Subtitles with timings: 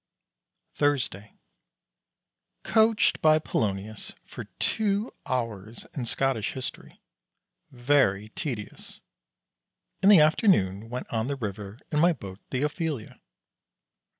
[0.73, 1.37] Thursday.
[2.63, 7.03] Coached by Polonius for two hours in Scottish history.
[7.69, 8.99] Very tedious.
[10.01, 13.21] In the afternoon went on the river in my boat the "Ophelia."